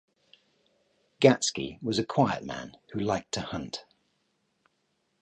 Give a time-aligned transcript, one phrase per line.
[1.21, 3.85] Gatski was a quiet man who liked to hunt.